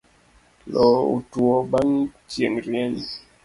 Loo 0.73 0.97
otuo 1.15 1.55
bang' 1.71 2.01
chieng' 2.31 2.61
rieny 2.65 2.99